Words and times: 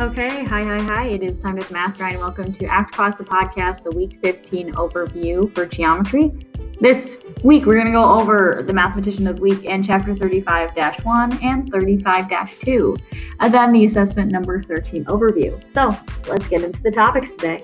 Okay, 0.00 0.42
hi, 0.42 0.64
hi, 0.64 0.82
hi. 0.82 1.06
It 1.06 1.22
is 1.22 1.38
time 1.38 1.54
with 1.54 1.70
Math 1.70 1.98
Grind. 1.98 2.18
Welcome 2.18 2.50
to 2.50 2.66
After 2.66 2.92
Class, 2.92 3.16
the 3.16 3.22
podcast, 3.22 3.84
the 3.84 3.92
week 3.92 4.18
15 4.22 4.72
overview 4.72 5.48
for 5.54 5.66
geometry. 5.66 6.32
This 6.80 7.18
week, 7.44 7.64
we're 7.64 7.74
going 7.74 7.86
to 7.86 7.92
go 7.92 8.18
over 8.18 8.64
the 8.66 8.72
mathematician 8.72 9.28
of 9.28 9.36
the 9.36 9.42
week 9.42 9.64
and 9.64 9.84
chapter 9.84 10.12
35 10.12 10.74
1 11.04 11.42
and 11.44 11.70
35 11.70 12.58
2, 12.58 12.96
and 13.38 13.54
then 13.54 13.72
the 13.72 13.84
assessment 13.84 14.32
number 14.32 14.60
13 14.60 15.04
overview. 15.04 15.70
So 15.70 15.96
let's 16.26 16.48
get 16.48 16.64
into 16.64 16.82
the 16.82 16.90
topics 16.90 17.36
today. 17.36 17.62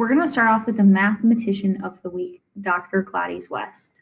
We're 0.00 0.08
going 0.08 0.22
to 0.22 0.28
start 0.28 0.50
off 0.50 0.64
with 0.64 0.78
the 0.78 0.82
mathematician 0.82 1.84
of 1.84 2.00
the 2.00 2.08
week, 2.08 2.40
Dr. 2.58 3.02
Gladys 3.02 3.50
West. 3.50 4.00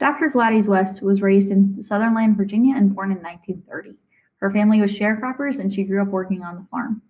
Dr. 0.00 0.30
Gladys 0.30 0.68
West 0.68 1.02
was 1.02 1.20
raised 1.20 1.50
in 1.52 1.82
Sutherland, 1.82 2.38
Virginia, 2.38 2.74
and 2.74 2.94
born 2.94 3.12
in 3.12 3.18
1930. 3.18 3.98
Her 4.38 4.50
family 4.50 4.80
was 4.80 4.98
sharecroppers, 4.98 5.58
and 5.58 5.70
she 5.70 5.84
grew 5.84 6.00
up 6.00 6.08
working 6.08 6.40
on 6.40 6.54
the 6.54 6.66
farm. 6.70 7.02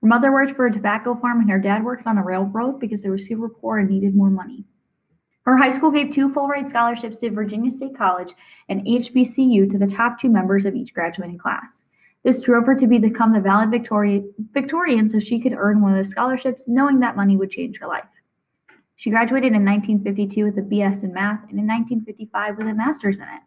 Her 0.00 0.08
mother 0.08 0.32
worked 0.32 0.52
for 0.52 0.64
a 0.64 0.72
tobacco 0.72 1.14
farm, 1.14 1.42
and 1.42 1.50
her 1.50 1.58
dad 1.58 1.84
worked 1.84 2.06
on 2.06 2.16
a 2.16 2.24
railroad 2.24 2.80
because 2.80 3.02
they 3.02 3.10
were 3.10 3.18
super 3.18 3.50
poor 3.50 3.76
and 3.76 3.90
needed 3.90 4.16
more 4.16 4.30
money. 4.30 4.64
Her 5.42 5.58
high 5.58 5.70
school 5.70 5.90
gave 5.90 6.10
two 6.10 6.32
full 6.32 6.48
ride 6.48 6.70
scholarships 6.70 7.18
to 7.18 7.30
Virginia 7.30 7.70
State 7.70 7.98
College 7.98 8.32
and 8.66 8.80
HBCU 8.86 9.68
to 9.68 9.76
the 9.76 9.86
top 9.86 10.18
two 10.18 10.30
members 10.30 10.64
of 10.64 10.74
each 10.74 10.94
graduating 10.94 11.36
class. 11.36 11.82
This 12.24 12.40
drove 12.40 12.64
her 12.64 12.74
to 12.74 12.86
become 12.86 13.34
the 13.34 13.40
valedictorian 13.40 15.08
so 15.08 15.18
she 15.18 15.38
could 15.38 15.52
earn 15.52 15.82
one 15.82 15.92
of 15.92 15.98
the 15.98 16.04
scholarships, 16.04 16.64
knowing 16.66 17.00
that 17.00 17.16
money 17.16 17.36
would 17.36 17.50
change 17.50 17.78
her 17.78 17.86
life. 17.86 18.04
She 18.96 19.10
graduated 19.10 19.52
in 19.52 19.64
1952 19.64 20.44
with 20.44 20.58
a 20.58 20.62
BS 20.62 21.04
in 21.04 21.12
math 21.12 21.42
and 21.50 21.58
in 21.58 21.66
1955 21.66 22.56
with 22.56 22.68
a 22.68 22.74
master's 22.74 23.18
in 23.18 23.24
it. 23.24 23.42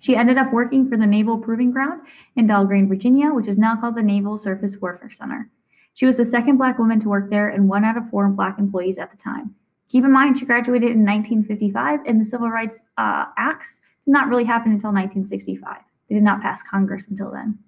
She 0.00 0.16
ended 0.16 0.38
up 0.38 0.52
working 0.52 0.88
for 0.88 0.96
the 0.96 1.06
Naval 1.06 1.38
Proving 1.38 1.70
Ground 1.70 2.02
in 2.34 2.46
Dahlgren, 2.46 2.88
Virginia, 2.88 3.30
which 3.32 3.48
is 3.48 3.58
now 3.58 3.76
called 3.76 3.96
the 3.96 4.02
Naval 4.02 4.36
Surface 4.36 4.78
Warfare 4.80 5.10
Center. 5.10 5.50
She 5.94 6.06
was 6.06 6.16
the 6.16 6.24
second 6.24 6.58
Black 6.58 6.78
woman 6.78 7.00
to 7.00 7.08
work 7.08 7.28
there 7.28 7.48
and 7.48 7.68
one 7.68 7.84
out 7.84 7.96
of 7.96 8.08
four 8.08 8.28
Black 8.28 8.58
employees 8.58 8.98
at 8.98 9.10
the 9.10 9.16
time. 9.16 9.54
Keep 9.88 10.04
in 10.04 10.12
mind, 10.12 10.38
she 10.38 10.46
graduated 10.46 10.90
in 10.92 11.04
1955, 11.04 12.00
and 12.06 12.20
the 12.20 12.24
Civil 12.24 12.50
Rights 12.50 12.80
uh, 12.98 13.26
Acts 13.36 13.80
did 14.04 14.12
not 14.12 14.28
really 14.28 14.44
happen 14.44 14.72
until 14.72 14.90
1965. 14.90 15.78
They 16.08 16.14
did 16.14 16.24
not 16.24 16.42
pass 16.42 16.62
Congress 16.62 17.08
until 17.08 17.30
then. 17.30 17.58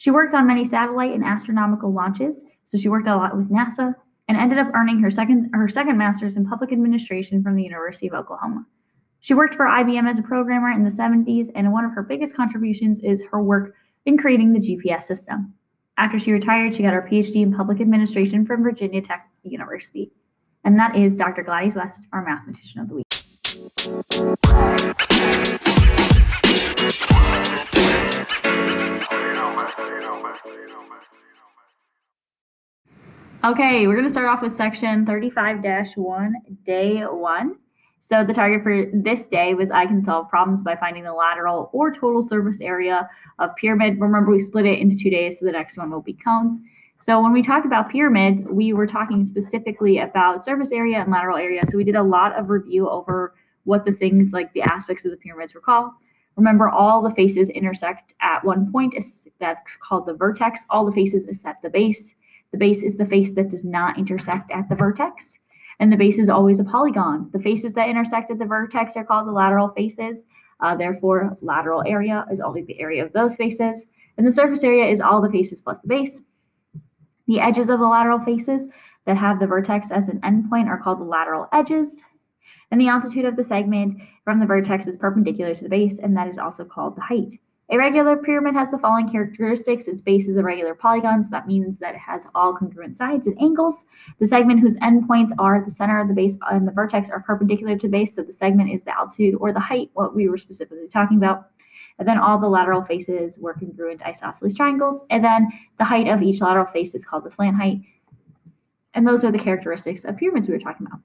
She 0.00 0.10
worked 0.10 0.32
on 0.32 0.46
many 0.46 0.64
satellite 0.64 1.12
and 1.12 1.22
astronomical 1.22 1.92
launches, 1.92 2.42
so 2.64 2.78
she 2.78 2.88
worked 2.88 3.06
a 3.06 3.16
lot 3.16 3.36
with 3.36 3.50
NASA 3.50 3.94
and 4.28 4.38
ended 4.38 4.58
up 4.58 4.70
earning 4.72 5.00
her 5.00 5.10
second 5.10 5.50
her 5.52 5.68
second 5.68 5.98
master's 5.98 6.38
in 6.38 6.48
public 6.48 6.72
administration 6.72 7.42
from 7.42 7.54
the 7.54 7.62
University 7.62 8.08
of 8.08 8.14
Oklahoma. 8.14 8.64
She 9.20 9.34
worked 9.34 9.54
for 9.54 9.66
IBM 9.66 10.08
as 10.08 10.18
a 10.18 10.22
programmer 10.22 10.70
in 10.70 10.84
the 10.84 10.90
70s, 10.90 11.48
and 11.54 11.70
one 11.70 11.84
of 11.84 11.92
her 11.92 12.02
biggest 12.02 12.34
contributions 12.34 12.98
is 13.00 13.26
her 13.30 13.42
work 13.42 13.74
in 14.06 14.16
creating 14.16 14.54
the 14.54 14.60
GPS 14.60 15.02
system. 15.02 15.52
After 15.98 16.18
she 16.18 16.32
retired, 16.32 16.74
she 16.74 16.82
got 16.82 16.94
her 16.94 17.06
PhD 17.06 17.42
in 17.42 17.54
public 17.54 17.78
administration 17.78 18.46
from 18.46 18.62
Virginia 18.62 19.02
Tech 19.02 19.28
University. 19.42 20.12
And 20.64 20.78
that 20.78 20.96
is 20.96 21.14
Dr. 21.14 21.42
Gladys 21.42 21.76
West, 21.76 22.06
our 22.10 22.24
mathematician 22.24 22.80
of 22.80 22.88
the 22.88 22.94
week. 22.94 23.06
Okay, 33.42 33.86
we're 33.86 33.94
going 33.94 34.04
to 34.04 34.12
start 34.12 34.28
off 34.28 34.42
with 34.42 34.52
section 34.52 35.06
35 35.06 35.64
1, 35.96 36.34
day 36.62 37.00
one. 37.00 37.56
So, 37.98 38.22
the 38.22 38.34
target 38.34 38.62
for 38.62 38.84
this 38.92 39.28
day 39.28 39.54
was 39.54 39.70
I 39.70 39.86
can 39.86 40.02
solve 40.02 40.28
problems 40.28 40.60
by 40.60 40.76
finding 40.76 41.04
the 41.04 41.14
lateral 41.14 41.70
or 41.72 41.90
total 41.90 42.20
surface 42.20 42.60
area 42.60 43.08
of 43.38 43.56
pyramid. 43.56 43.98
Remember, 43.98 44.30
we 44.30 44.40
split 44.40 44.66
it 44.66 44.78
into 44.78 44.94
two 44.94 45.08
days, 45.08 45.38
so 45.38 45.46
the 45.46 45.52
next 45.52 45.78
one 45.78 45.90
will 45.90 46.02
be 46.02 46.12
cones. 46.12 46.58
So, 47.00 47.22
when 47.22 47.32
we 47.32 47.40
talk 47.40 47.64
about 47.64 47.88
pyramids, 47.88 48.42
we 48.42 48.74
were 48.74 48.86
talking 48.86 49.24
specifically 49.24 49.96
about 49.96 50.44
surface 50.44 50.70
area 50.70 50.98
and 50.98 51.10
lateral 51.10 51.38
area. 51.38 51.62
So, 51.64 51.78
we 51.78 51.84
did 51.84 51.96
a 51.96 52.02
lot 52.02 52.38
of 52.38 52.50
review 52.50 52.90
over 52.90 53.34
what 53.64 53.86
the 53.86 53.92
things 53.92 54.34
like 54.34 54.52
the 54.52 54.62
aspects 54.62 55.06
of 55.06 55.12
the 55.12 55.16
pyramids 55.16 55.54
were 55.54 55.62
called. 55.62 55.92
Remember, 56.36 56.68
all 56.68 57.00
the 57.00 57.14
faces 57.14 57.48
intersect 57.48 58.12
at 58.20 58.44
one 58.44 58.70
point. 58.70 58.94
That's 59.38 59.76
called 59.76 60.04
the 60.04 60.14
vertex. 60.14 60.66
All 60.68 60.84
the 60.84 60.92
faces 60.92 61.44
at 61.46 61.62
the 61.62 61.70
base. 61.70 62.14
The 62.52 62.58
base 62.58 62.82
is 62.82 62.96
the 62.96 63.04
face 63.04 63.32
that 63.34 63.48
does 63.48 63.64
not 63.64 63.98
intersect 63.98 64.50
at 64.50 64.68
the 64.68 64.74
vertex. 64.74 65.38
And 65.78 65.92
the 65.92 65.96
base 65.96 66.18
is 66.18 66.28
always 66.28 66.60
a 66.60 66.64
polygon. 66.64 67.30
The 67.32 67.38
faces 67.38 67.74
that 67.74 67.88
intersect 67.88 68.30
at 68.30 68.38
the 68.38 68.44
vertex 68.44 68.96
are 68.96 69.04
called 69.04 69.26
the 69.26 69.32
lateral 69.32 69.68
faces. 69.68 70.24
Uh, 70.60 70.76
therefore, 70.76 71.36
lateral 71.40 71.82
area 71.86 72.26
is 72.30 72.40
always 72.40 72.66
the 72.66 72.78
area 72.80 73.04
of 73.04 73.12
those 73.12 73.36
faces. 73.36 73.86
And 74.18 74.26
the 74.26 74.30
surface 74.30 74.62
area 74.62 74.86
is 74.90 75.00
all 75.00 75.22
the 75.22 75.30
faces 75.30 75.60
plus 75.60 75.80
the 75.80 75.88
base. 75.88 76.22
The 77.26 77.40
edges 77.40 77.70
of 77.70 77.78
the 77.78 77.86
lateral 77.86 78.18
faces 78.18 78.66
that 79.06 79.16
have 79.16 79.40
the 79.40 79.46
vertex 79.46 79.90
as 79.90 80.08
an 80.08 80.20
endpoint 80.20 80.66
are 80.66 80.78
called 80.78 81.00
the 81.00 81.04
lateral 81.04 81.48
edges. 81.52 82.02
And 82.70 82.80
the 82.80 82.88
altitude 82.88 83.24
of 83.24 83.36
the 83.36 83.42
segment 83.42 84.00
from 84.24 84.40
the 84.40 84.46
vertex 84.46 84.86
is 84.86 84.96
perpendicular 84.96 85.54
to 85.54 85.64
the 85.64 85.70
base, 85.70 85.98
and 85.98 86.16
that 86.16 86.28
is 86.28 86.38
also 86.38 86.64
called 86.64 86.96
the 86.96 87.02
height. 87.02 87.34
A 87.72 87.78
regular 87.78 88.16
pyramid 88.16 88.54
has 88.54 88.72
the 88.72 88.78
following 88.78 89.08
characteristics. 89.08 89.86
Its 89.86 90.00
base 90.00 90.26
is 90.26 90.34
a 90.34 90.42
regular 90.42 90.74
polygon, 90.74 91.22
so 91.22 91.30
that 91.30 91.46
means 91.46 91.78
that 91.78 91.94
it 91.94 92.00
has 92.00 92.26
all 92.34 92.52
congruent 92.52 92.96
sides 92.96 93.28
and 93.28 93.40
angles. 93.40 93.84
The 94.18 94.26
segment 94.26 94.58
whose 94.58 94.76
endpoints 94.78 95.30
are 95.38 95.62
the 95.64 95.70
center 95.70 96.00
of 96.00 96.08
the 96.08 96.14
base 96.14 96.36
and 96.50 96.66
the 96.66 96.72
vertex 96.72 97.10
are 97.10 97.20
perpendicular 97.20 97.78
to 97.78 97.88
base, 97.88 98.16
so 98.16 98.24
the 98.24 98.32
segment 98.32 98.72
is 98.72 98.82
the 98.82 98.98
altitude 98.98 99.36
or 99.36 99.52
the 99.52 99.60
height, 99.60 99.90
what 99.92 100.16
we 100.16 100.28
were 100.28 100.36
specifically 100.36 100.88
talking 100.88 101.16
about. 101.16 101.50
And 102.00 102.08
then 102.08 102.18
all 102.18 102.40
the 102.40 102.48
lateral 102.48 102.82
faces 102.82 103.38
were 103.38 103.54
congruent 103.54 104.02
isosceles 104.02 104.56
triangles. 104.56 105.04
And 105.08 105.22
then 105.22 105.48
the 105.78 105.84
height 105.84 106.08
of 106.08 106.22
each 106.22 106.40
lateral 106.40 106.66
face 106.66 106.96
is 106.96 107.04
called 107.04 107.22
the 107.22 107.30
slant 107.30 107.56
height. 107.56 107.82
And 108.94 109.06
those 109.06 109.22
are 109.22 109.30
the 109.30 109.38
characteristics 109.38 110.04
of 110.04 110.16
pyramids 110.16 110.48
we 110.48 110.54
were 110.54 110.60
talking 110.60 110.88
about. 110.88 111.00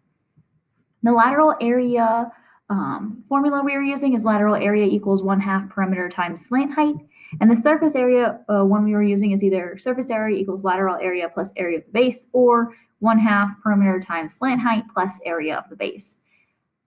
The 1.04 1.12
lateral 1.12 1.54
area 1.62 2.32
um, 2.70 3.24
formula 3.30 3.62
we 3.64 3.74
were 3.74 3.84
using 3.84 4.14
is 4.14 4.26
lateral 4.26 4.56
area 4.56 4.86
equals 4.86 5.22
one 5.22 5.40
half 5.40 5.70
perimeter 5.70 6.10
times 6.10 6.46
slant 6.46 6.74
height. 6.74 6.96
And 7.40 7.50
the 7.50 7.56
surface 7.56 7.96
area 7.96 8.40
uh, 8.50 8.64
one 8.64 8.84
we 8.84 8.94
were 8.94 9.04
using 9.04 9.32
is 9.32 9.44
either 9.44 9.78
surface 9.78 10.10
area 10.10 10.38
equals 10.38 10.64
lateral 10.64 10.98
area 11.02 11.30
plus 11.32 11.52
area 11.58 11.78
of 11.78 11.86
the 11.86 11.92
base 11.92 12.28
or 12.34 12.74
one 13.00 13.20
half 13.20 13.52
perimeter 13.62 14.00
times 14.00 14.36
slant 14.36 14.62
height 14.62 14.84
plus 14.94 15.20
area 15.26 15.58
of 15.58 15.70
the 15.70 15.76
base. 15.76 16.18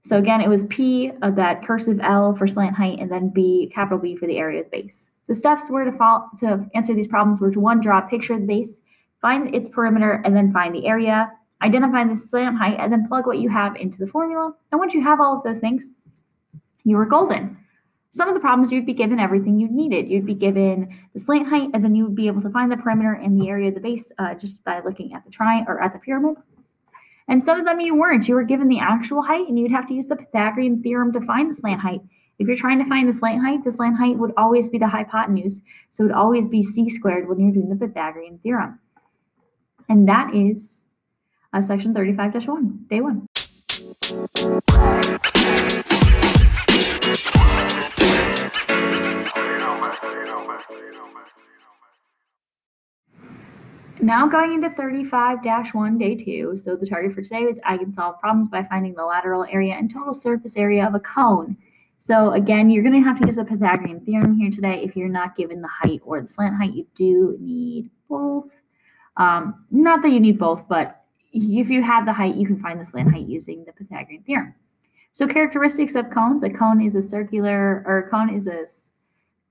So 0.03 0.17
again, 0.17 0.41
it 0.41 0.49
was 0.49 0.65
P 0.65 1.13
of 1.23 1.37
that 1.37 1.65
cursive 1.65 2.01
L 2.03 2.35
for 2.35 2.47
slant 2.47 2.75
height 2.75 2.99
and 2.99 3.11
then 3.11 3.29
B, 3.29 3.71
capital 3.73 3.99
B 3.99 4.17
for 4.17 4.27
the 4.27 4.39
area 4.39 4.61
of 4.61 4.71
the 4.71 4.83
base. 4.83 5.11
The 5.29 5.35
steps 5.35 5.71
were 5.71 5.85
to, 5.85 5.93
follow, 5.93 6.25
to 6.39 6.67
answer 6.75 6.95
these 6.95 7.09
problems 7.09 7.41
were 7.41 7.51
to 7.51 7.61
one, 7.61 7.81
draw 7.81 7.99
a 7.99 8.09
picture 8.09 8.33
of 8.33 8.41
the 8.41 8.47
base, 8.47 8.81
find 9.21 9.55
its 9.55 9.69
perimeter, 9.69 10.23
and 10.25 10.35
then 10.35 10.53
find 10.53 10.75
the 10.75 10.87
area 10.87 11.31
identify 11.63 12.05
the 12.05 12.17
slant 12.17 12.57
height, 12.57 12.79
and 12.79 12.93
then 12.93 13.07
plug 13.09 13.27
what 13.27 13.39
you 13.39 13.49
have 13.49 13.77
into 13.77 13.99
the 13.99 14.07
formula. 14.07 14.55
And 14.71 14.79
once 14.79 14.95
you 14.95 15.03
have 15.03 15.21
all 15.21 15.37
of 15.37 15.45
those 15.45 15.61
things, 15.61 15.89
you 16.85 16.99
are 16.99 17.07
golden. 17.07 17.57
Some 18.11 18.29
of 18.29 18.35
the 18.35 18.41
problems 18.41 18.73
you'd 18.73 18.87
be 18.87 18.95
given 18.95 19.21
everything 19.21 19.61
you 19.61 19.69
needed. 19.69 20.09
You'd 20.09 20.25
be 20.25 20.35
given 20.35 20.99
the 21.13 21.21
slant 21.21 21.49
height, 21.49 21.71
and 21.75 21.85
then 21.85 21.95
you 21.95 22.05
would 22.05 22.15
be 22.15 22.27
able 22.27 22.41
to 22.43 22.51
find 22.51 22.73
the 22.73 22.77
perimeter 22.77 23.13
and 23.13 23.41
the 23.41 23.49
area 23.49 23.69
of 23.69 23.75
the 23.75 23.81
base 23.81 24.11
uh, 24.19 24.35
just 24.35 24.65
by 24.65 24.81
looking 24.81 25.13
at 25.13 25.25
the 25.25 25.31
triangle 25.31 25.75
or 25.75 25.83
at 25.83 25.93
the 25.93 25.99
pyramid. 25.99 26.37
And 27.29 27.45
some 27.45 27.59
of 27.61 27.67
them 27.67 27.81
you 27.81 27.95
weren't. 27.95 28.27
You 28.27 28.35
were 28.37 28.45
given 28.45 28.69
the 28.69 28.81
actual 28.81 29.23
height, 29.23 29.49
and 29.49 29.59
you'd 29.59 29.71
have 29.71 29.87
to 29.89 29.95
use 29.95 30.07
the 30.07 30.17
Pythagorean 30.17 30.83
theorem 30.83 31.13
to 31.13 31.21
find 31.21 31.51
the 31.51 31.55
slant 31.55 31.83
height. 31.83 32.01
If 32.39 32.47
you're 32.47 32.57
trying 32.57 32.79
to 32.79 32.89
find 32.89 33.07
the 33.09 33.13
slant 33.13 33.43
height, 33.45 33.65
the 33.65 33.71
slant 33.71 33.99
height 33.99 34.17
would 34.17 34.33
always 34.37 34.69
be 34.69 34.79
the 34.79 34.89
hypotenuse, 34.89 35.61
so 35.91 36.05
it 36.05 36.07
would 36.07 36.17
always 36.17 36.47
be 36.49 36.63
c 36.63 36.89
squared 36.89 37.29
when 37.29 37.41
you're 37.41 37.53
doing 37.53 37.69
the 37.69 37.77
Pythagorean 37.77 38.39
theorem. 38.43 38.79
And 39.89 40.09
that 40.09 40.35
is 40.35 40.83
uh, 41.53 41.61
section 41.61 41.95
35-1, 41.95 42.89
day 42.89 43.01
one. 43.01 43.27
Now 54.01 54.29
going 54.29 54.55
into 54.55 54.71
35-1, 54.71 55.99
day 55.99 56.15
two. 56.15 56.57
So 56.57 56.77
the 56.77 56.87
target 56.87 57.13
for 57.13 57.23
today 57.23 57.43
is 57.43 57.61
I 57.65 57.77
can 57.77 57.91
solve 57.91 58.21
problems 58.21 58.49
by 58.49 58.63
finding 58.63 58.95
the 58.95 59.05
lateral 59.05 59.45
area 59.51 59.75
and 59.75 59.93
total 59.93 60.15
surface 60.15 60.57
area 60.57 60.87
of 60.87 60.95
a 60.95 61.01
cone. 61.01 61.57
So 61.99 62.33
again, 62.33 62.71
you're 62.71 62.85
going 62.85 62.95
to 62.95 63.07
have 63.07 63.19
to 63.21 63.27
use 63.27 63.37
the 63.37 63.45
Pythagorean 63.45 64.01
theorem 64.01 64.39
here 64.39 64.51
today. 64.51 64.83
If 64.85 64.97
you're 64.97 65.09
not 65.09 65.37
given 65.37 65.63
the 65.63 65.69
height 65.69 66.01
or 66.05 66.21
the 66.21 66.29
slant 66.29 66.57
height, 66.57 66.75
you 66.75 66.87
do 66.95 67.37
need 67.41 67.91
both. 68.09 68.53
Um, 69.17 69.65
not 69.73 70.03
that 70.03 70.11
you 70.11 70.21
need 70.21 70.39
both, 70.39 70.69
but 70.69 70.98
if 71.33 71.69
you 71.69 71.83
have 71.83 72.07
the 72.07 72.13
height, 72.13 72.37
you 72.37 72.47
can 72.47 72.59
find 72.59 72.81
the 72.81 72.85
slant 72.85 73.13
height 73.13 73.27
using 73.27 73.65
the 73.65 73.73
Pythagorean 73.73 74.23
theorem. 74.23 74.55
So 75.13 75.27
characteristics 75.27 75.95
of 75.95 76.11
cones, 76.11 76.43
a 76.43 76.51
cone 76.51 76.81
is 76.81 76.95
a 76.95 77.03
circular, 77.03 77.83
or 77.87 77.99
a 77.99 78.11
cone 78.11 78.33
is 78.33 78.47
a, 78.47 78.65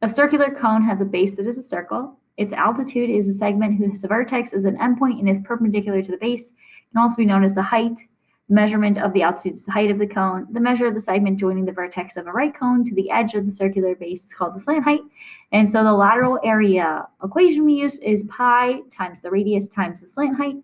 a 0.06 0.09
circular 0.09 0.50
cone 0.50 0.83
has 0.83 1.01
a 1.01 1.06
base 1.06 1.35
that 1.35 1.47
is 1.47 1.57
a 1.57 1.63
circle. 1.63 2.18
Its 2.38 2.53
altitude 2.53 3.09
is 3.09 3.27
a 3.27 3.33
segment 3.33 3.77
whose 3.77 4.03
vertex 4.03 4.53
is 4.53 4.65
an 4.65 4.77
endpoint 4.77 5.19
and 5.19 5.27
is 5.27 5.39
perpendicular 5.44 6.01
to 6.01 6.12
the 6.12 6.18
base. 6.18 6.51
It 6.51 6.94
can 6.94 7.01
also 7.01 7.18
be 7.18 7.25
known 7.25 7.44
as 7.44 7.56
the 7.56 7.63
height. 7.63 8.00
The 8.47 8.56
measurement 8.56 8.97
of 8.97 9.12
the 9.12 9.23
altitude 9.23 9.56
is 9.56 9.65
the 9.65 9.73
height 9.73 9.91
of 9.91 10.00
the 10.00 10.07
cone. 10.07 10.47
The 10.51 10.62
measure 10.62 10.85
of 10.85 10.94
the 10.94 11.01
segment 11.01 11.39
joining 11.39 11.65
the 11.65 11.73
vertex 11.73 12.15
of 12.15 12.27
a 12.27 12.31
right 12.31 12.56
cone 12.57 12.85
to 12.85 12.95
the 12.95 13.12
edge 13.12 13.33
of 13.33 13.44
the 13.44 13.51
circular 13.51 13.94
base 13.95 14.23
is 14.23 14.33
called 14.33 14.56
the 14.56 14.59
slant 14.59 14.85
height. 14.85 15.01
And 15.51 15.69
so 15.69 15.83
the 15.83 15.91
lateral 15.91 16.39
area 16.44 17.07
equation 17.21 17.65
we 17.65 17.73
use 17.73 18.00
is 18.00 18.23
pi 18.23 18.81
times 18.89 19.21
the 19.21 19.31
radius 19.31 19.68
times 19.68 20.00
the 20.00 20.07
slant 20.07 20.38
height. 20.38 20.56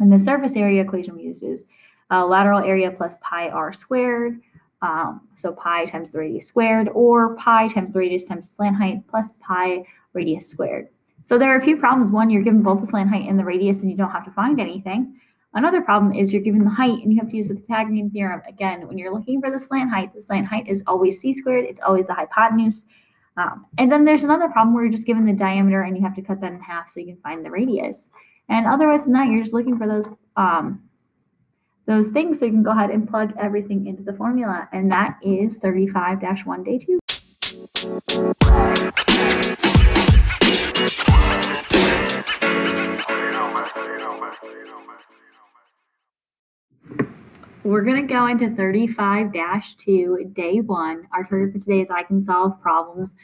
And 0.00 0.12
the 0.12 0.18
surface 0.18 0.56
area 0.56 0.82
equation 0.82 1.16
we 1.16 1.24
use 1.24 1.42
is 1.42 1.64
uh, 2.10 2.24
lateral 2.26 2.60
area 2.60 2.90
plus 2.90 3.16
pi 3.20 3.48
r 3.48 3.72
squared. 3.72 4.40
Um, 4.80 5.22
so 5.34 5.52
pi 5.52 5.86
times 5.86 6.10
the 6.10 6.20
radius 6.20 6.46
squared, 6.46 6.88
or 6.94 7.34
pi 7.36 7.68
times 7.68 7.92
the 7.92 7.98
radius 7.98 8.24
times 8.24 8.48
slant 8.48 8.76
height 8.76 9.06
plus 9.08 9.32
pi 9.40 9.84
radius 10.12 10.46
squared. 10.46 10.88
So 11.22 11.36
there 11.36 11.52
are 11.52 11.58
a 11.58 11.64
few 11.64 11.76
problems. 11.76 12.12
One, 12.12 12.30
you're 12.30 12.44
given 12.44 12.62
both 12.62 12.80
the 12.80 12.86
slant 12.86 13.10
height 13.10 13.28
and 13.28 13.38
the 13.38 13.44
radius, 13.44 13.82
and 13.82 13.90
you 13.90 13.96
don't 13.96 14.12
have 14.12 14.24
to 14.24 14.30
find 14.30 14.60
anything. 14.60 15.20
Another 15.54 15.80
problem 15.80 16.12
is 16.12 16.32
you're 16.32 16.42
given 16.42 16.62
the 16.62 16.70
height 16.70 17.02
and 17.02 17.12
you 17.12 17.18
have 17.18 17.30
to 17.30 17.36
use 17.36 17.48
the 17.48 17.54
Pythagorean 17.54 18.10
theorem. 18.10 18.42
Again, 18.46 18.86
when 18.86 18.98
you're 18.98 19.12
looking 19.12 19.40
for 19.40 19.50
the 19.50 19.58
slant 19.58 19.90
height, 19.90 20.14
the 20.14 20.22
slant 20.22 20.46
height 20.46 20.68
is 20.68 20.84
always 20.86 21.20
c 21.20 21.32
squared. 21.32 21.64
It's 21.64 21.80
always 21.80 22.06
the 22.06 22.14
hypotenuse. 22.14 22.84
Um, 23.36 23.66
and 23.78 23.90
then 23.90 24.04
there's 24.04 24.24
another 24.24 24.48
problem 24.48 24.74
where 24.74 24.84
you're 24.84 24.92
just 24.92 25.06
given 25.06 25.24
the 25.24 25.32
diameter 25.32 25.82
and 25.82 25.96
you 25.96 26.02
have 26.02 26.14
to 26.16 26.22
cut 26.22 26.40
that 26.42 26.52
in 26.52 26.60
half 26.60 26.88
so 26.88 27.00
you 27.00 27.06
can 27.06 27.22
find 27.22 27.44
the 27.44 27.50
radius. 27.50 28.10
And 28.48 28.66
otherwise 28.66 29.04
than 29.04 29.12
that, 29.12 29.28
you're 29.28 29.42
just 29.42 29.52
looking 29.52 29.76
for 29.76 29.86
those 29.86 30.08
um, 30.36 30.82
those 31.86 32.10
things 32.10 32.38
so 32.38 32.44
you 32.46 32.52
can 32.52 32.62
go 32.62 32.70
ahead 32.70 32.90
and 32.90 33.08
plug 33.08 33.32
everything 33.38 33.86
into 33.86 34.02
the 34.02 34.12
formula. 34.12 34.68
And 34.72 34.92
that 34.92 35.18
is 35.22 35.58
35-1 35.58 36.64
day 36.64 36.78
two. 36.78 36.98
We're 47.64 47.82
going 47.82 48.06
to 48.06 48.12
go 48.12 48.26
into 48.26 48.46
35-2, 48.46 50.34
day 50.34 50.60
one. 50.60 51.06
Our 51.12 51.24
target 51.24 51.52
for 51.52 51.58
today 51.58 51.80
is 51.80 51.90
I 51.90 52.02
can 52.02 52.20
solve 52.20 52.60
problems 52.62 53.14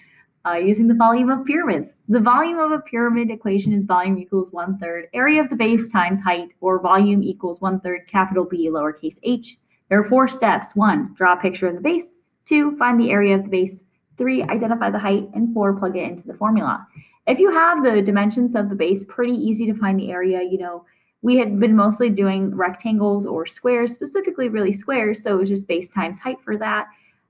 uh, 0.46 0.54
using 0.54 0.88
the 0.88 0.94
volume 0.94 1.30
of 1.30 1.44
pyramids. 1.44 1.94
The 2.08 2.20
volume 2.20 2.58
of 2.58 2.72
a 2.72 2.80
pyramid 2.80 3.30
equation 3.30 3.72
is 3.72 3.84
volume 3.84 4.18
equals 4.18 4.48
one 4.50 4.78
third 4.78 5.08
area 5.14 5.40
of 5.40 5.48
the 5.48 5.56
base 5.56 5.88
times 5.90 6.22
height, 6.22 6.50
or 6.60 6.80
volume 6.80 7.22
equals 7.22 7.60
one 7.60 7.80
third 7.80 8.06
capital 8.06 8.44
B 8.44 8.68
lowercase 8.70 9.18
h. 9.22 9.56
There 9.88 10.00
are 10.00 10.04
four 10.04 10.28
steps. 10.28 10.74
One, 10.74 11.14
draw 11.14 11.34
a 11.34 11.40
picture 11.40 11.68
of 11.68 11.74
the 11.74 11.80
base. 11.80 12.18
Two, 12.44 12.76
find 12.76 13.00
the 13.00 13.10
area 13.10 13.34
of 13.34 13.44
the 13.44 13.48
base. 13.48 13.84
Three, 14.16 14.42
identify 14.42 14.90
the 14.90 14.98
height. 14.98 15.28
And 15.34 15.52
four, 15.54 15.72
plug 15.74 15.96
it 15.96 16.02
into 16.02 16.26
the 16.26 16.34
formula. 16.34 16.86
If 17.26 17.38
you 17.38 17.50
have 17.52 17.82
the 17.82 18.02
dimensions 18.02 18.54
of 18.54 18.68
the 18.68 18.74
base, 18.74 19.04
pretty 19.04 19.32
easy 19.32 19.66
to 19.66 19.74
find 19.74 19.98
the 19.98 20.10
area. 20.10 20.42
You 20.42 20.58
know, 20.58 20.84
we 21.22 21.36
had 21.36 21.58
been 21.58 21.74
mostly 21.74 22.10
doing 22.10 22.54
rectangles 22.54 23.24
or 23.24 23.46
squares, 23.46 23.92
specifically 23.92 24.48
really 24.48 24.72
squares. 24.72 25.22
So 25.22 25.34
it 25.34 25.40
was 25.40 25.48
just 25.48 25.68
base 25.68 25.88
times 25.88 26.18
height 26.18 26.40
for 26.42 26.56
that. 26.58 26.88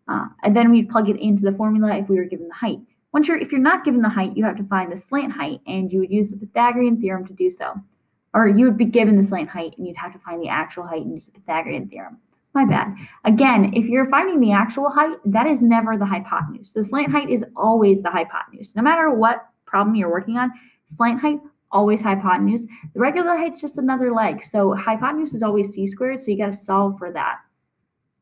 Uh, 0.08 0.26
and 0.42 0.56
then 0.56 0.70
we'd 0.70 0.88
plug 0.88 1.08
it 1.08 1.18
into 1.20 1.44
the 1.44 1.52
formula 1.52 1.96
if 1.96 2.08
we 2.08 2.16
were 2.16 2.24
given 2.24 2.48
the 2.48 2.54
height. 2.54 2.80
Once 3.14 3.28
you're, 3.28 3.38
if 3.38 3.52
you're 3.52 3.60
not 3.60 3.84
given 3.84 4.02
the 4.02 4.08
height, 4.08 4.36
you 4.36 4.44
have 4.44 4.56
to 4.56 4.64
find 4.64 4.90
the 4.90 4.96
slant 4.96 5.32
height 5.32 5.60
and 5.68 5.92
you 5.92 6.00
would 6.00 6.10
use 6.10 6.30
the 6.30 6.36
Pythagorean 6.36 7.00
theorem 7.00 7.24
to 7.24 7.32
do 7.32 7.48
so. 7.48 7.74
Or 8.34 8.48
you 8.48 8.64
would 8.64 8.76
be 8.76 8.86
given 8.86 9.14
the 9.14 9.22
slant 9.22 9.48
height 9.48 9.72
and 9.78 9.86
you'd 9.86 9.96
have 9.96 10.12
to 10.12 10.18
find 10.18 10.42
the 10.42 10.48
actual 10.48 10.84
height 10.84 11.02
and 11.02 11.14
use 11.14 11.26
the 11.26 11.30
Pythagorean 11.30 11.88
theorem. 11.88 12.18
My 12.54 12.64
bad. 12.64 12.92
Again, 13.24 13.72
if 13.72 13.86
you're 13.86 14.06
finding 14.06 14.40
the 14.40 14.50
actual 14.50 14.90
height, 14.90 15.16
that 15.26 15.46
is 15.46 15.62
never 15.62 15.96
the 15.96 16.04
hypotenuse. 16.04 16.72
The 16.72 16.82
slant 16.82 17.12
height 17.12 17.30
is 17.30 17.44
always 17.56 18.02
the 18.02 18.10
hypotenuse. 18.10 18.74
No 18.74 18.82
matter 18.82 19.08
what 19.10 19.46
problem 19.64 19.94
you're 19.94 20.10
working 20.10 20.36
on, 20.36 20.50
slant 20.84 21.20
height 21.20 21.38
always 21.70 22.02
hypotenuse. 22.02 22.66
The 22.94 23.00
regular 23.00 23.36
height's 23.36 23.60
just 23.60 23.78
another 23.78 24.12
leg. 24.12 24.42
So 24.42 24.74
hypotenuse 24.74 25.34
is 25.34 25.42
always 25.44 25.72
c 25.72 25.86
squared, 25.86 26.20
so 26.20 26.32
you 26.32 26.38
got 26.38 26.46
to 26.46 26.52
solve 26.52 26.98
for 26.98 27.12
that. 27.12 27.38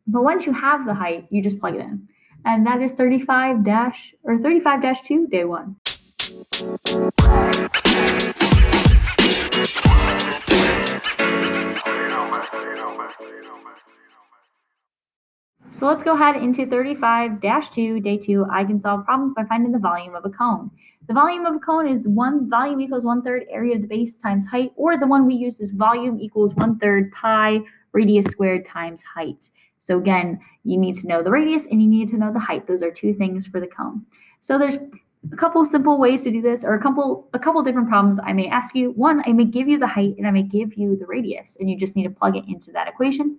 But 0.06 0.22
once 0.22 0.44
you 0.44 0.52
have 0.52 0.84
the 0.84 0.94
height, 0.94 1.28
you 1.30 1.42
just 1.42 1.60
plug 1.60 1.76
it 1.76 1.80
in. 1.80 2.08
And 2.44 2.66
that 2.66 2.82
is 2.82 2.92
35 2.92 3.64
dash 3.64 4.14
or 4.24 4.38
35 4.38 4.82
dash 4.82 5.00
2 5.02 5.28
day 5.28 5.44
1. 5.44 5.76
So 15.70 15.86
let's 15.86 16.02
go 16.02 16.14
ahead 16.14 16.36
into 16.36 16.66
35-2, 16.66 18.02
day 18.02 18.18
2. 18.18 18.46
I 18.52 18.62
can 18.62 18.78
solve 18.78 19.04
problems 19.04 19.32
by 19.32 19.44
finding 19.44 19.72
the 19.72 19.78
volume 19.78 20.14
of 20.14 20.24
a 20.24 20.30
cone. 20.30 20.70
The 21.08 21.14
volume 21.14 21.46
of 21.46 21.56
a 21.56 21.58
cone 21.58 21.88
is 21.88 22.06
one 22.06 22.48
volume 22.48 22.80
equals 22.80 23.04
one 23.04 23.22
third 23.22 23.46
area 23.50 23.76
of 23.76 23.82
the 23.82 23.88
base 23.88 24.18
times 24.18 24.46
height, 24.46 24.72
or 24.76 24.98
the 24.98 25.06
one 25.06 25.26
we 25.26 25.34
used 25.34 25.60
is 25.60 25.70
volume 25.70 26.20
equals 26.20 26.54
one 26.54 26.78
third 26.78 27.10
pi 27.10 27.60
radius 27.92 28.26
squared 28.26 28.66
times 28.66 29.02
height. 29.02 29.48
So 29.78 29.98
again, 29.98 30.38
you 30.64 30.76
need 30.76 30.96
to 30.96 31.06
know 31.06 31.22
the 31.22 31.30
radius 31.30 31.66
and 31.66 31.82
you 31.82 31.88
need 31.88 32.08
to 32.10 32.16
know 32.16 32.32
the 32.32 32.38
height. 32.38 32.66
Those 32.66 32.82
are 32.82 32.90
two 32.90 33.12
things 33.12 33.46
for 33.46 33.60
the 33.60 33.66
cone. 33.66 34.06
So 34.40 34.58
there's 34.58 34.76
a 35.32 35.36
couple 35.36 35.64
simple 35.64 35.98
ways 35.98 36.24
to 36.24 36.30
do 36.30 36.42
this 36.42 36.64
or 36.64 36.74
a 36.74 36.80
couple 36.80 37.28
a 37.32 37.38
couple 37.38 37.62
different 37.62 37.88
problems 37.88 38.18
I 38.22 38.32
may 38.32 38.48
ask 38.48 38.74
you. 38.74 38.90
One, 38.92 39.22
I 39.26 39.32
may 39.32 39.44
give 39.44 39.68
you 39.68 39.78
the 39.78 39.86
height 39.86 40.14
and 40.18 40.26
I 40.26 40.30
may 40.30 40.42
give 40.42 40.74
you 40.74 40.96
the 40.96 41.06
radius 41.06 41.56
and 41.60 41.70
you 41.70 41.76
just 41.76 41.96
need 41.96 42.04
to 42.04 42.10
plug 42.10 42.36
it 42.36 42.44
into 42.48 42.72
that 42.72 42.88
equation. 42.88 43.38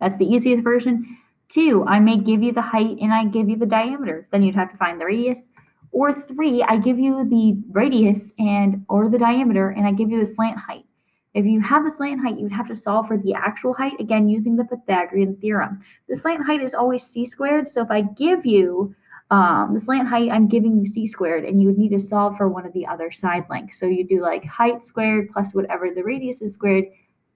That's 0.00 0.16
the 0.16 0.26
easiest 0.26 0.62
version. 0.62 1.18
Two, 1.48 1.84
I 1.86 2.00
may 2.00 2.18
give 2.18 2.42
you 2.42 2.52
the 2.52 2.62
height 2.62 2.98
and 3.00 3.12
I 3.12 3.26
give 3.26 3.48
you 3.48 3.56
the 3.56 3.66
diameter. 3.66 4.26
Then 4.30 4.42
you'd 4.42 4.54
have 4.54 4.70
to 4.72 4.76
find 4.76 5.00
the 5.00 5.06
radius. 5.06 5.42
Or 5.90 6.12
three, 6.12 6.62
I 6.62 6.78
give 6.78 6.98
you 6.98 7.28
the 7.28 7.56
radius 7.70 8.32
and 8.38 8.86
or 8.88 9.10
the 9.10 9.18
diameter 9.18 9.68
and 9.68 9.86
I 9.86 9.92
give 9.92 10.10
you 10.10 10.18
the 10.18 10.26
slant 10.26 10.58
height. 10.58 10.86
If 11.34 11.46
you 11.46 11.60
have 11.60 11.84
the 11.84 11.90
slant 11.90 12.20
height, 12.20 12.36
you 12.36 12.42
would 12.42 12.52
have 12.52 12.68
to 12.68 12.76
solve 12.76 13.08
for 13.08 13.16
the 13.16 13.32
actual 13.32 13.72
height, 13.72 13.98
again, 13.98 14.28
using 14.28 14.56
the 14.56 14.64
Pythagorean 14.64 15.36
theorem. 15.36 15.80
The 16.08 16.16
slant 16.16 16.44
height 16.44 16.60
is 16.60 16.74
always 16.74 17.02
c 17.04 17.24
squared, 17.24 17.66
so 17.66 17.82
if 17.82 17.90
I 17.90 18.02
give 18.02 18.44
you 18.44 18.94
um, 19.30 19.72
the 19.72 19.80
slant 19.80 20.08
height, 20.08 20.30
I'm 20.30 20.46
giving 20.46 20.78
you 20.78 20.84
c 20.84 21.06
squared, 21.06 21.44
and 21.44 21.58
you 21.58 21.68
would 21.68 21.78
need 21.78 21.88
to 21.90 21.98
solve 21.98 22.36
for 22.36 22.48
one 22.48 22.66
of 22.66 22.74
the 22.74 22.86
other 22.86 23.10
side 23.10 23.46
lengths. 23.48 23.80
So 23.80 23.86
you 23.86 24.06
do 24.06 24.20
like 24.20 24.44
height 24.44 24.82
squared 24.82 25.30
plus 25.32 25.54
whatever 25.54 25.88
the 25.94 26.04
radius 26.04 26.42
is 26.42 26.52
squared 26.52 26.84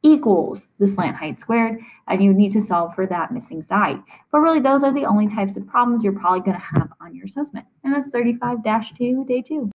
equals 0.02 0.68
the 0.78 0.86
slant 0.86 1.16
height 1.16 1.40
squared, 1.40 1.80
and 2.06 2.22
you 2.22 2.34
need 2.34 2.52
to 2.52 2.60
solve 2.60 2.94
for 2.94 3.06
that 3.06 3.32
missing 3.32 3.62
side. 3.62 3.98
But 4.30 4.40
really, 4.40 4.60
those 4.60 4.84
are 4.84 4.92
the 4.92 5.06
only 5.06 5.26
types 5.26 5.56
of 5.56 5.66
problems 5.66 6.04
you're 6.04 6.12
probably 6.12 6.40
going 6.40 6.58
to 6.58 6.62
have 6.62 6.92
on 7.00 7.14
your 7.14 7.24
assessment. 7.24 7.64
And 7.82 7.94
that's 7.94 8.10
35-2, 8.10 9.26
day 9.26 9.40
two. 9.40 9.72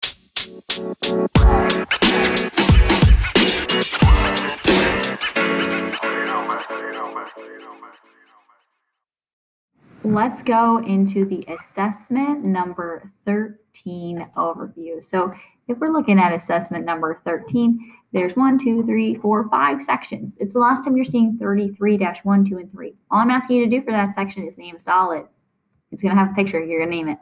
Let's 10.04 10.42
go 10.42 10.78
into 10.78 11.24
the 11.24 11.44
assessment 11.48 12.44
number 12.44 13.12
13 13.24 14.30
overview. 14.36 15.02
So 15.02 15.32
if 15.66 15.78
we're 15.78 15.92
looking 15.92 16.20
at 16.20 16.32
assessment 16.32 16.84
number 16.84 17.20
13, 17.24 17.94
there's 18.12 18.36
one, 18.36 18.58
two, 18.58 18.84
three, 18.84 19.16
four, 19.16 19.48
five 19.50 19.82
sections. 19.82 20.36
It's 20.38 20.52
the 20.54 20.60
last 20.60 20.84
time 20.84 20.96
you're 20.96 21.04
seeing 21.04 21.36
33-1, 21.38 22.48
2, 22.48 22.58
and 22.58 22.70
3. 22.70 22.94
All 23.10 23.18
I'm 23.18 23.30
asking 23.30 23.56
you 23.56 23.64
to 23.64 23.70
do 23.70 23.82
for 23.82 23.90
that 23.90 24.14
section 24.14 24.46
is 24.46 24.56
name 24.56 24.78
solid. 24.78 25.24
It's 25.90 26.02
going 26.02 26.14
to 26.14 26.18
have 26.18 26.30
a 26.30 26.34
picture. 26.34 26.64
You're 26.64 26.78
going 26.78 26.90
to 26.90 26.96
name 26.96 27.08
it. 27.08 27.18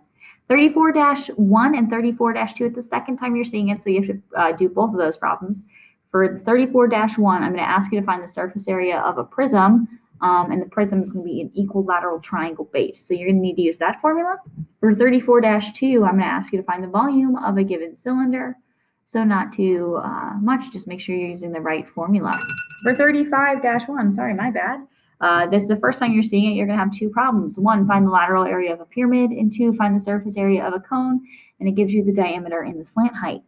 34-1 0.51 1.77
and 1.77 1.91
34-2, 1.91 2.61
it's 2.61 2.77
the 2.77 2.83
second 2.83 3.17
time 3.17 3.35
you're 3.35 3.45
seeing 3.45 3.71
it, 3.71 3.83
so 3.83 3.91
you 3.91 4.03
have 4.03 4.09
to 4.09 4.23
uh, 4.37 4.53
do 4.53 4.69
both 4.69 4.91
of 4.91 4.99
those 4.99 5.17
problems. 5.17 5.65
For 6.11 6.39
34-1, 6.41 7.41
I'm 7.41 7.53
going 7.53 7.57
to 7.57 7.63
ask 7.63 7.91
you 7.91 7.99
to 7.99 8.07
find 8.07 8.23
the 8.23 8.29
surface 8.29 8.69
area 8.69 9.01
of 9.01 9.19
a 9.19 9.25
prism, 9.25 9.89
um, 10.21 10.51
and 10.51 10.63
the 10.63 10.67
prism 10.67 11.01
is 11.01 11.11
going 11.11 11.27
to 11.27 11.33
be 11.33 11.41
an 11.41 11.51
equilateral 11.55 12.21
triangle 12.21 12.69
base. 12.73 13.01
So 13.01 13.15
you're 13.15 13.29
going 13.29 13.37
to 13.37 13.43
need 13.43 13.57
to 13.57 13.63
use 13.63 13.79
that 13.79 14.01
formula. 14.01 14.37
For 14.81 14.93
34-2, 14.93 16.07
I'm 16.07 16.13
going 16.13 16.19
to 16.19 16.25
ask 16.25 16.53
you 16.53 16.59
to 16.59 16.65
find 16.65 16.83
the 16.83 16.89
volume 16.89 17.37
of 17.37 17.57
a 17.57 17.65
given 17.65 17.95
cylinder. 17.95 18.57
So 19.05 19.23
not 19.23 19.53
too 19.53 20.01
uh, 20.03 20.35
much, 20.41 20.73
just 20.73 20.89
make 20.89 21.01
sure 21.01 21.15
you're 21.15 21.29
using 21.29 21.53
the 21.53 21.61
right 21.61 21.89
formula. 21.89 22.39
For 22.83 22.95
35-1, 22.95 24.13
sorry, 24.13 24.35
my 24.35 24.51
bad. 24.51 24.87
Uh, 25.21 25.47
this 25.47 25.63
is 25.63 25.69
the 25.69 25.77
first 25.77 25.99
time 25.99 26.13
you're 26.13 26.23
seeing 26.23 26.51
it, 26.51 26.57
you're 26.57 26.67
going 26.67 26.79
to 26.79 26.85
have 26.85 26.93
two 26.93 27.09
problems. 27.09 27.59
One, 27.59 27.87
find 27.87 28.07
the 28.07 28.11
lateral 28.11 28.45
area 28.45 28.73
of 28.73 28.81
a 28.81 28.85
pyramid, 28.85 29.31
and 29.31 29.53
two, 29.53 29.73
find 29.73 29.95
the 29.95 30.01
surface 30.01 30.37
area 30.37 30.67
of 30.67 30.75
a 30.75 30.81
cone, 30.81 31.21
and 31.59 31.69
it 31.69 31.73
gives 31.73 31.95
you 31.95 32.05
the 32.05 32.13
diameter 32.13 32.63
and 32.63 32.79
the 32.79 32.85
slant 32.85 33.17
height. 33.17 33.43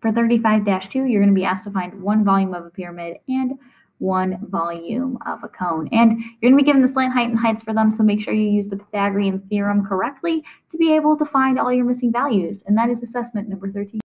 For 0.00 0.12
35-2, 0.12 1.10
you're 1.10 1.20
going 1.20 1.34
to 1.34 1.38
be 1.38 1.44
asked 1.44 1.64
to 1.64 1.70
find 1.70 2.02
one 2.02 2.24
volume 2.24 2.54
of 2.54 2.64
a 2.64 2.70
pyramid 2.70 3.16
and 3.28 3.58
one 4.00 4.38
volume 4.48 5.18
of 5.26 5.44
a 5.44 5.48
cone. 5.48 5.88
And 5.92 6.12
you're 6.12 6.50
going 6.50 6.54
to 6.54 6.56
be 6.56 6.62
given 6.62 6.82
the 6.82 6.88
slant 6.88 7.12
height 7.12 7.28
and 7.28 7.38
heights 7.38 7.62
for 7.62 7.72
them, 7.72 7.92
so 7.92 8.02
make 8.02 8.20
sure 8.20 8.34
you 8.34 8.50
use 8.50 8.68
the 8.68 8.76
Pythagorean 8.76 9.40
theorem 9.48 9.86
correctly 9.86 10.42
to 10.70 10.76
be 10.76 10.94
able 10.94 11.16
to 11.16 11.24
find 11.24 11.58
all 11.58 11.72
your 11.72 11.84
missing 11.84 12.10
values. 12.10 12.64
And 12.66 12.76
that 12.76 12.90
is 12.90 13.02
assessment 13.02 13.48
number 13.48 13.70
13. 13.70 14.00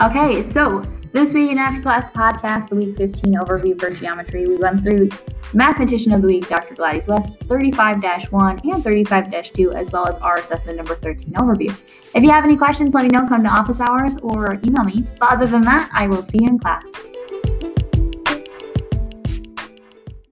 Okay, 0.00 0.42
so 0.42 0.84
This 1.10 1.32
week 1.32 1.50
in 1.50 1.56
After 1.56 1.80
Class 1.80 2.10
Podcast, 2.10 2.68
the 2.68 2.76
Week 2.76 2.94
15 2.98 3.32
overview 3.34 3.80
for 3.80 3.90
geometry, 3.90 4.46
we 4.46 4.56
went 4.56 4.82
through 4.82 5.08
Mathematician 5.54 6.12
of 6.12 6.20
the 6.20 6.26
Week, 6.26 6.46
Dr. 6.46 6.74
Gladys 6.74 7.08
West, 7.08 7.40
35 7.44 8.02
1 8.30 8.60
and 8.64 8.84
35 8.84 9.52
2, 9.54 9.72
as 9.72 9.90
well 9.90 10.06
as 10.06 10.18
our 10.18 10.36
assessment 10.36 10.76
number 10.76 10.96
13 10.96 11.32
overview. 11.34 11.70
If 12.14 12.22
you 12.22 12.30
have 12.30 12.44
any 12.44 12.58
questions, 12.58 12.92
let 12.92 13.04
me 13.04 13.08
know. 13.08 13.26
Come 13.26 13.42
to 13.44 13.48
office 13.48 13.80
hours 13.80 14.18
or 14.18 14.60
email 14.66 14.84
me. 14.84 15.06
But 15.18 15.32
other 15.32 15.46
than 15.46 15.62
that, 15.62 15.88
I 15.94 16.08
will 16.08 16.22
see 16.22 16.38
you 16.42 16.48
in 16.48 16.58
class. 16.58 16.84